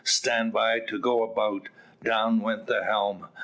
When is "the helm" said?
2.65-3.27